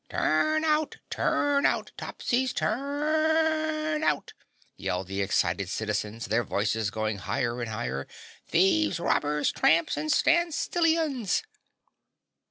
"Turn 0.09 0.65
out! 0.65 0.97
Turn 1.11 1.63
out! 1.63 1.91
Topsies 1.95 2.53
turn 2.53 4.03
out!" 4.03 4.33
yelled 4.75 5.05
the 5.05 5.21
excited 5.21 5.69
citizens, 5.69 6.25
their 6.25 6.43
voices 6.43 6.89
going 6.89 7.19
higher 7.19 7.61
and 7.61 7.69
higher. 7.69 8.07
"Thieves, 8.47 8.99
robbers, 8.99 9.51
tramps 9.51 9.97
and 9.97 10.11
Stand 10.11 10.53
Stillians!" 10.55 11.43